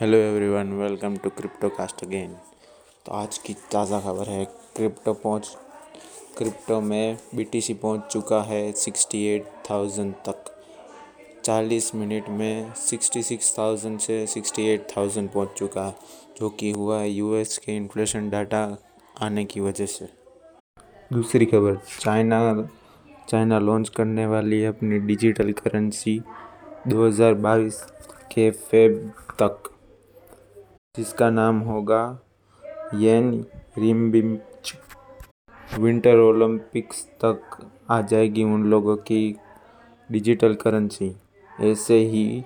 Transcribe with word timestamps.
Hello 0.00 0.16
everyone, 0.16 0.72
welcome 0.72 1.16
to 1.16 1.30
Crypto 1.30 1.68
Cast 1.68 2.02
again. 2.04 2.32
तो 3.06 3.12
आज 3.12 3.36
की 3.38 3.52
ताज़ा 3.72 3.98
खबर 4.00 4.28
है, 4.28 4.44
क्रिप्टो 4.76 5.12
पहुँच, 5.12 5.46
क्रिप्टो 6.38 6.80
में 6.80 7.18
बीटीसी 7.34 7.74
पहुँच 7.74 8.00
चुका 8.12 8.40
है 8.42 8.72
सिक्सटी 8.74 9.24
एट 9.26 9.46
थाउज़ेंड 9.70 10.12
तक। 10.26 10.50
चालीस 11.44 11.94
मिनट 11.94 12.28
में 12.30 12.72
सिक्सटी 12.76 13.22
सिक्स 13.22 13.52
थाउज़ेंड 13.58 13.98
से 13.98 14.26
सिक्सटी 14.26 14.66
एट 14.70 14.86
थाउज़ेंड 14.96 15.30
पहुँच 15.30 15.54
चुका 15.58 15.84
है, 15.84 15.94
जो 16.38 16.50
कि 16.50 16.70
हुआ 16.70 16.98
है 17.00 17.08
यूएस 17.10 17.56
के 17.58 17.76
इन्फ्लेशन 17.76 18.28
डाटा 18.30 18.60
आने 19.22 19.44
की 19.44 19.60
वजह 19.60 19.86
से। 19.86 20.08
दूसरी 21.10 21.46
खबर, 21.46 21.78
चाइना 22.00 22.68
चाइना 23.28 23.58
लॉन्च 23.60 23.88
करने 23.96 24.26
वाली 24.26 24.60
है 24.60 24.68
अपनी 24.68 24.98
डिजिटल 25.06 25.52
करेंसी 25.54 26.20
2022 26.88 27.80
के 28.32 28.50
फेब 28.50 29.12
तक। 29.40 29.70
जिसका 30.96 31.28
नाम 31.30 31.58
होगा 31.60 32.02
येन 32.94 33.30
रिम्बिच। 33.78 34.74
विंटर 35.78 36.18
ओलंपिक्स 36.18 37.04
तक 37.24 37.40
आ 37.90 38.00
जाएगी 38.00 38.44
उन 38.44 38.64
लोगों 38.64 38.96
की 38.96 39.36
डिजिटल 40.10 40.54
करेंसी। 40.54 41.14
ऐसे 41.60 41.98
ही 41.98 42.44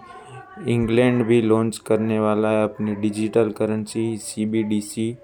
इंग्लैंड 0.68 1.24
भी 1.24 1.40
लॉन्च 1.42 1.78
करने 1.78 2.18
वाला 2.20 2.50
है 2.50 2.62
अपनी 2.64 2.94
डिजिटल 2.94 3.50
करेंसी, 3.50 4.16
सीबीडीसी। 4.18 5.16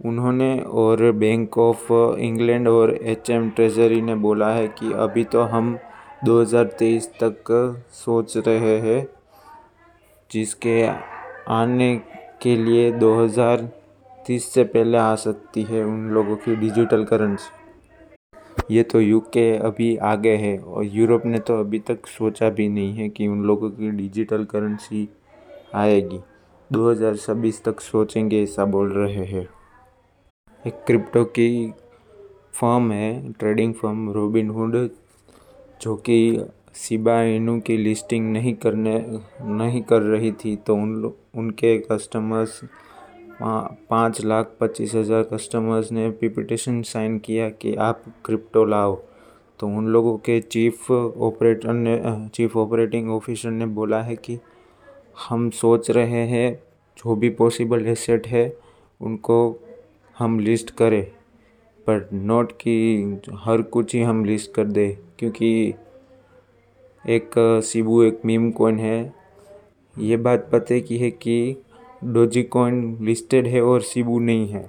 उन्होंने 0.00 0.58
और 0.60 1.10
बैंक 1.12 1.58
ऑफ़ 1.58 1.92
इंग्लैंड 2.18 2.68
और 2.68 2.94
एच 2.94 3.30
एम 3.30 3.50
ट्रेजरी 3.50 4.00
ने 4.02 4.14
बोला 4.14 4.52
है 4.52 4.66
कि 4.68 4.92
अभी 4.92 5.24
तो 5.24 5.42
हम 5.44 5.76
2023 6.24 7.08
तक 7.22 7.50
सोच 7.94 8.36
रहे 8.36 8.78
हैं, 8.78 9.06
जिसके 10.30 10.82
आने 11.50 11.94
के 12.42 12.56
लिए 12.56 12.90
2030 12.92 14.40
से 14.40 14.64
पहले 14.64 14.98
आ 14.98 15.14
सकती 15.14 15.62
है 15.62 15.84
उन 15.84 16.08
लोगों 16.10 16.36
की 16.36 16.56
डिजिटल 16.56 17.04
करेंसी। 17.04 18.74
ये 18.74 18.82
तो 18.82 19.00
यूके 19.00 19.56
अभी 19.56 19.96
आगे 19.96 20.36
है 20.36 20.58
और 20.58 20.84
यूरोप 20.84 21.26
ने 21.26 21.38
तो 21.38 21.58
अभी 21.60 21.78
तक 21.78 22.06
सोचा 22.06 22.50
भी 22.50 22.68
नहीं 22.68 22.94
है 22.94 23.08
कि 23.08 23.26
उन 23.26 23.42
लोगों 23.42 23.70
की 23.70 23.90
डिजिटल 23.90 24.44
करेंसी 24.44 25.08
आएगी। 25.74 26.20
2026 26.72 27.62
तक 27.64 27.80
सोचेंगे 27.80 28.42
ऐसा 28.42 28.64
बोल 28.64 28.92
रहे 28.92 29.24
हैं। 29.24 29.48
एक 30.66 30.84
क्रिप्टो 30.86 31.24
की 31.24 31.72
फर्म 32.54 32.92
है, 32.92 33.32
ट्रेडिंग 33.32 33.74
फर्म 33.74 34.10
रोबिन 34.12 34.50
हुड, 34.50 34.90
जो 35.82 35.94
कि 35.96 36.44
शिबा 36.74 37.20
इनू 37.24 37.58
की 37.60 37.76
लिस्टिंग 37.76 38.32
नहीं 38.32 38.54
करने, 38.54 38.94
नहीं 39.42 39.82
कर 39.82 40.02
रही 40.02 40.32
थी 40.34 40.54
तो 40.56 40.74
उन 40.74 41.12
उनके 41.36 41.78
कस्टमर्स 41.80 42.60
पाँच 43.42 44.24
लाख 44.24 44.56
पच्चीस 44.60 44.94
हज़ार 44.94 45.22
कस्टमर्स 45.32 45.90
ने 45.92 46.08
पिपिटेशन 46.10 46.80
साइन 46.84 47.18
किया 47.18 47.48
कि 47.52 47.74
आप 47.76 48.02
क्रिप्टो 48.24 48.64
लाओ। 48.64 48.94
तो 49.60 49.66
उन 49.68 49.86
लोगों 49.86 50.16
के 50.18 50.40
चीफ 50.40 50.90
ऑपरेटर 50.90 51.72
ने 51.72 52.00
चीफ 52.28 52.56
ऑपरेटिंग 52.56 53.10
ऑफिसर 53.10 53.50
ने 53.50 53.66
बोला 53.68 54.00
है 54.02 54.16
कि 54.16 54.38
हम 55.28 55.48
सोच 55.50 55.90
रहे 55.90 56.26
हैं, 56.26 56.54
जो 56.98 57.14
भी 57.16 57.30
पॉसिबल 57.32 57.86
एसेट 57.88 58.26
है, 58.26 58.56
उनको 59.00 59.38
हम 60.16 60.38
लिस्ट 60.40 60.70
करें। 60.70 61.04
पर 61.86 62.08
नोट 62.12 62.52
कि 62.54 63.20
हर 63.36 63.62
कुछ 63.62 63.94
ही 63.94 64.00
हम 64.02 64.24
लिस्ट 64.24 64.52
कर 64.54 64.64
दें, 64.66 64.96
क्योंकि 65.18 65.74
एक 67.04 67.34
शिबू 67.64 68.02
एक 68.02 68.20
मीम 68.24 68.50
कॉइन 68.50 68.78
है। 68.78 69.14
ये 69.96 70.16
बात 70.16 70.48
पते 70.52 70.80
की 70.80 70.98
है 70.98 71.10
कि 71.10 71.62
डोजी 72.04 72.42
कॉइन 72.42 72.98
लिस्टेड 73.04 73.46
है 73.46 73.62
और 73.62 73.82
शिबू 73.82 74.18
नहीं 74.18 74.48
है। 74.48 74.62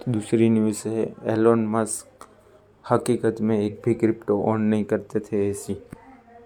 तो 0.00 0.12
दूसरी 0.12 0.48
न्यूज़ 0.50 0.86
है 0.88 1.04
एलोन 1.26 1.66
मस्क 1.66 2.26
हकीकत 2.84 3.40
में 3.40 3.58
एक 3.58 3.80
भी 3.84 3.94
क्रिप्टो 3.94 4.42
ऑन 4.42 4.62
नहीं 4.62 4.84
करते 4.84 5.20
थे 5.20 5.48
ऐसी। 5.50 5.76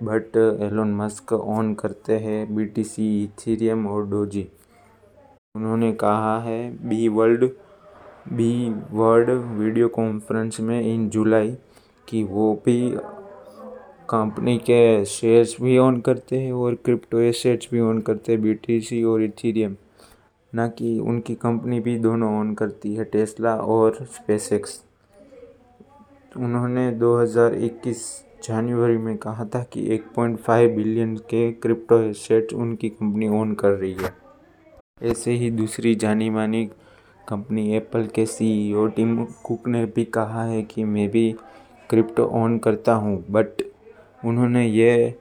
बट 0.03 0.37
एलोन 0.37 0.95
मस्क 0.95 1.33
ऑन 1.33 1.75
करते 1.75 2.19
हैं 2.19 2.55
बी 2.57 2.65
टी 2.67 2.85
सी 2.85 3.09
इथीरियम 3.25 3.87
और 3.87 4.07
डोजी 4.07 4.47
उन्होंने 5.55 5.93
कहा 5.93 6.39
है 6.41 6.89
B 6.89 7.09
world 7.09 7.51
B 8.33 8.53
world 8.91 9.31
video 9.59 9.89
conference 9.89 10.61
में 10.61 10.81
इन 10.83 11.09
जुलाई 11.11 11.57
कि 12.09 12.23
वो 12.25 12.55
भी 12.67 12.81
कंपनी 14.11 14.57
के 14.59 15.05
शेयर्स 15.05 15.57
भी 15.63 15.77
ऑन 15.79 16.01
करते 16.01 16.39
हैं 16.41 16.53
और 16.53 16.75
क्रिप्टो 16.75 17.19
एसेट्स 17.21 17.69
भी 17.73 17.81
ऑन 17.81 18.01
करते 18.01 18.33
हैं 18.33 18.41
बीटीसी 18.43 19.03
और 19.05 19.23
इथीरियम 19.23 19.77
ना 20.53 20.67
कि 20.69 20.99
उनकी 20.99 21.35
कंपनी 21.35 21.81
भी 21.81 21.99
दोनों 21.99 22.33
ऑन 22.39 22.55
करती 22.55 22.95
है 22.95 23.05
टेस्ला 23.05 23.55
और 23.57 23.99
स्पेसएक्स 24.05 24.81
उन्होंने 26.37 26.91
2021 26.99 28.03
जनवरी 28.45 28.97
में 28.97 29.17
कहा 29.17 29.45
था 29.45 29.63
कि 29.73 29.87
1.5 29.97 30.75
बिलियन 30.77 31.17
के 31.31 31.51
क्रिप्टो 31.53 32.01
एसेट्स 32.03 32.55
उनकी 32.55 32.89
कंपनी 32.89 33.29
ऑन 33.29 33.55
कर 33.55 33.71
रही 33.71 33.93
है। 33.93 34.15
ऐसे 35.03 35.33
ही 35.33 35.51
दूसरी 35.51 35.95
जानी 35.95 36.31
मानी 36.31 36.65
कंपनी 37.29 37.73
एप्पल 37.77 38.07
के 38.07 38.27
सीईओ 38.27 38.87
टिम 38.87 39.25
कुक 39.45 39.69
ने 39.69 39.85
भी 39.87 40.05
कहा 40.05 40.45
है 40.45 40.63
कि 40.63 40.85
मैं 40.85 41.09
भी 41.11 41.31
क्रिप्टो 41.91 42.27
ऑन 42.35 42.59
करता 42.59 42.93
हूँ, 42.95 43.25
बट 43.31 43.63
उन्होंने 44.25 44.67
ये 44.67 45.15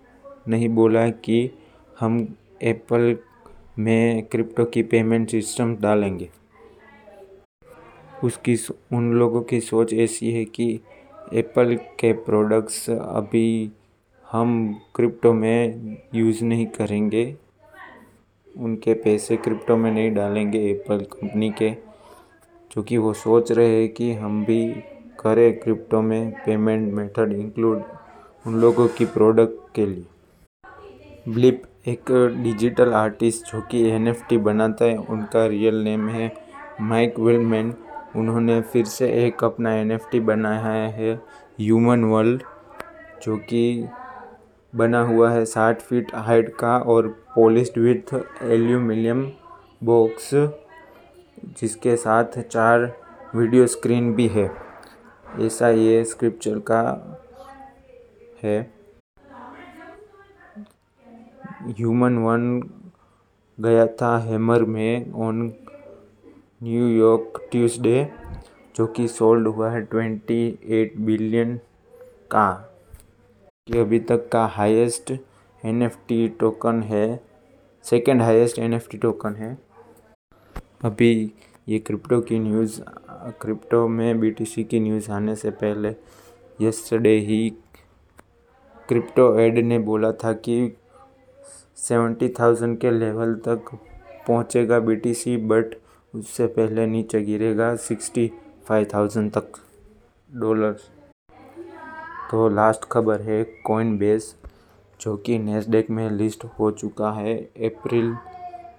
नहीं 0.47 0.69
बोला 0.69 1.09
कि 1.09 1.49
हम 1.99 2.35
एप्पल 2.61 3.17
में 3.79 4.23
क्रिप्टो 4.23 4.65
की 4.65 4.83
पेमेंट 4.83 5.29
सिस्टम 5.29 5.75
डालेंगे। 5.75 6.29
उसकी 8.23 8.55
उन 8.93 9.11
लोगों 9.13 9.41
की 9.41 9.59
सोच 9.61 9.93
ऐसी 9.93 10.31
है 10.31 10.45
कि 10.45 10.79
एप्पल 11.33 11.75
के 11.99 12.13
प्रोडक्ट्स 12.13 12.89
अभी 12.89 13.71
हम 14.27 14.79
क्रिप्टो 14.95 15.33
में 15.33 15.97
यूज़ 16.15 16.43
नहीं 16.43 16.65
करेंगे। 16.67 17.35
उनके 18.57 18.93
पैसे 18.93 19.37
क्रिप्टो 19.37 19.77
में 19.77 19.91
नहीं 19.91 20.11
डालेंगे 20.11 20.59
एप्पल 20.69 20.99
कंपनी 21.13 21.49
के, 21.49 21.69
क्योंकि 22.71 22.97
वो 22.97 23.13
सोच 23.13 23.51
रहे 23.51 23.79
हैं 23.81 23.89
कि 23.89 24.11
हम 24.13 24.43
भी 24.45 24.67
करें 25.19 25.59
क्रिप्टो 25.59 26.01
में 26.01 26.31
पेमेंट 26.45 26.93
मेथड 26.93 27.33
इंक्लूड 27.33 27.83
उन 28.47 28.55
लोगों 28.55 28.87
की 28.87 29.05
प्रोडक्ट 29.05 29.75
के 29.75 29.85
लिए। 29.85 31.33
ब्लिप 31.33 31.63
एक 31.87 32.11
डिजिटल 32.43 32.93
आर्टिस्ट 32.93 33.51
जो 33.51 33.61
कि 33.61 33.81
एनएफटी 33.89 34.37
बनाता 34.37 34.85
है, 34.85 34.97
उनका 34.97 35.45
रियल 35.45 35.75
नेम 35.75 36.07
है 36.09 36.31
माइक 36.81 37.19
विलमैन 37.19 37.73
उन्होंने 38.15 38.59
फिर 38.61 38.85
से 38.85 39.09
एक 39.25 39.43
अपना 39.43 39.73
एनएफटी 39.73 40.19
बनाया 40.19 40.87
है 40.89 41.13
ह्यूमन 41.59 42.03
वर्ल्ड 42.03 42.43
जो 43.23 43.37
कि 43.49 43.87
बना 44.73 45.01
हुआ 45.01 45.31
है 45.31 45.43
साठ 45.45 45.81
फीट 45.81 46.15
हाइट 46.15 46.55
का 46.55 46.77
और 46.77 47.07
पॉलिश्ड 47.35 47.77
विथ 47.77 48.15
एल्यूमिनियम 48.43 49.31
बॉक्स 49.83 50.29
जिसके 51.59 51.95
साथ 51.97 52.41
चार 52.41 52.91
वीडियो 53.35 53.67
स्क्रीन 53.67 54.13
भी 54.13 54.27
है। 54.27 54.49
ऐसा 55.39 55.69
ये 55.69 56.03
स्क्रिप्चर 56.05 56.59
का 56.59 56.83
है। 58.43 58.59
ह्यूमन 61.69 62.17
वन 62.17 62.61
गया 63.57 63.85
था 64.01 64.17
हैमर 64.19 64.63
में 64.65 65.11
ऑन 65.13 65.41
न्यूयॉर्क 66.63 67.41
ट्यूसडे 67.51 68.07
जो 68.75 68.85
कि 68.87 69.07
सोल्ड 69.07 69.47
हुआ 69.47 69.69
है 69.71 69.81
ट्वेंटी 69.83 70.43
एट 70.71 70.97
बिलियन 70.99 71.57
का, 72.31 72.51
कि 73.67 73.77
अभी 73.79 73.99
तक 74.01 74.29
का 74.31 74.45
हाईएस्ट 74.47 75.11
एनएफटी 75.63 76.27
टोकन 76.39 76.81
है 76.83 77.19
सेकंड 77.85 78.21
हाईएस्ट 78.21 78.59
एनएफटी 78.59 78.97
टोकन 78.97 79.35
है। 79.35 79.57
अभी 80.83 81.31
ये 81.69 81.79
क्रिप्टो 81.79 82.19
की 82.21 82.39
न्यूज़ 82.39 82.79
क्रिप्टो 83.41 83.87
में 83.87 84.19
बीटीसी 84.19 84.63
की 84.63 84.79
न्यूज़ 84.79 85.11
आने 85.11 85.35
से 85.35 85.51
पहले 85.53 85.95
यस्टरडे 86.61 87.17
ही 87.19 87.49
क्रिप्टो 88.87 89.23
एड 89.39 89.57
ने 89.65 89.77
बोला 89.79 90.11
था 90.13 90.31
कि 90.33 90.75
सेवेंटी 91.77 92.29
थाउज़ेंड 92.29 92.77
के 92.79 92.91
लेवल 92.91 93.33
तक 93.47 93.69
पहुंचेगा 94.27 94.79
बीटीसी 94.79 95.35
बट 95.47 95.75
उससे 96.13 96.47
पहले 96.47 96.85
नीचे 96.87 97.21
गिरेगा 97.21 97.75
सिक्सटी 97.75 98.31
फाइव 98.67 98.87
थाउज़ेंड 98.93 99.31
तक 99.31 99.59
डॉलर 100.29 100.77
तो 102.31 102.47
लास्ट 102.49 102.85
खबर 102.91 103.21
है 103.21 103.43
कॉइन 103.65 103.97
बेस 103.97 104.33
जो 104.99 105.15
कि 105.17 105.37
नेस्डेक 105.39 105.89
में 105.89 106.09
लिस्ट 106.11 106.45
हो 106.59 106.71
चुका 106.71 107.11
है 107.11 107.37
अप्रैल 107.65 108.15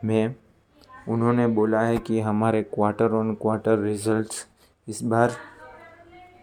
में। 0.04 0.34
उन्होंने 1.08 1.46
बोला 1.46 1.80
है 1.80 1.96
कि 1.98 2.20
हमारे 2.20 2.62
क्वार्टर 2.64 3.12
ऑन 3.14 3.34
क्वार्टर 3.34 3.78
रिजल्ट्स 3.78 4.46
इस 4.88 5.02
बार 5.02 5.36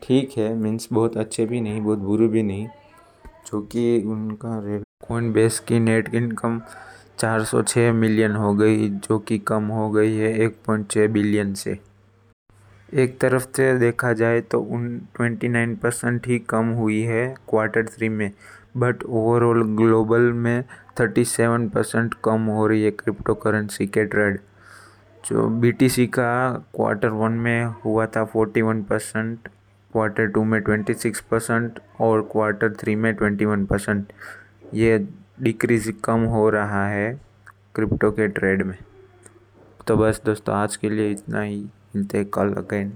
ठीक 0.04 0.38
है 0.38 0.54
मीन्स 0.56 0.88
बहुत 0.94 1.18
अच्छे 1.18 1.46
भी 1.46 1.62
नहीं, 1.62 1.82
बहुत 1.82 2.00
बुरे 2.00 2.28
भी 2.28 2.44
नहीं। 2.44 2.68
जो 3.46 3.62
कि 3.62 4.04
उनका 4.08 4.60
कॉइन 5.08 5.32
बेस 5.34 5.60
की 5.60 5.80
नेट 5.80 6.14
इनकम 6.16 6.62
406 7.20 7.92
मिलियन 7.94 8.36
हो 8.36 8.54
गई, 8.54 8.90
जो 8.90 9.20
कि 9.20 9.38
कम 9.38 9.68
हो 9.68 9.90
गई 9.92 10.16
है 10.16 10.34
1.6 10.40 11.08
बिलियन 11.08 11.54
से। 11.54 11.78
एक 12.94 13.20
तरफ़ 13.20 13.48
से 13.56 13.78
देखा 13.80 14.14
जाए 14.14 14.42
तो 14.42 14.60
उन 14.60 15.02
29 15.22 15.76
परसेंट 15.76 16.28
ही 16.28 16.40
कम 16.40 16.66
हुई 16.66 17.02
है 17.02 17.36
क्वार्टर 17.50 17.86
थ्री 17.86 18.10
में 18.10 18.32
बट 18.78 19.04
ओवरऑल 19.04 19.64
ग्लोबल 19.76 20.22
में 20.22 20.64
37 21.00 21.70
परसेंट 21.70 22.14
कम 22.24 22.46
हो 22.46 22.68
रही 22.68 22.84
है 22.84 22.92
क्रिप्टो 22.92 23.34
करेंसी 23.34 23.88
के 23.88 24.06
ट्रेड 24.06 24.40
जो 25.26 25.48
बीटीसी 25.60 26.08
का 26.08 26.30
क्वार्टर 26.76 27.10
वन 27.10 27.32
में 27.32 27.66
हुआ 27.86 28.06
था 28.06 28.32
41 28.32 28.84
परसेंट 28.84 29.50
क्वार्टर 29.96 30.28
टू 30.28 30.44
में 30.44 30.60
26 30.62 31.20
परसेंट 31.20 31.80
और 32.02 32.22
क्वार्टर 32.22 32.74
थ्री 32.74 32.96
में 32.96 33.18
21 33.18 33.66
परसेंट 33.66 34.14
ये 34.74 35.08
डिक्रीज 35.42 35.94
कम 36.04 36.20
हो 36.20 36.50
रहा 36.50 36.88
है 36.88 37.22
क्रिप्टो 37.76 38.12
के 38.12 38.28
ट्रेड 38.28 38.64
में. 38.64 38.78
तो 39.88 39.98
बस 39.98 40.22
दोस्तों, 40.26 40.56
आज 40.56 40.76
के 40.76 40.90
लिए 40.90 41.12
इतना 41.12 41.42
ही. 41.42 41.70
मिलते 41.96 42.24
कल 42.24 42.54
अगेन 42.54 42.94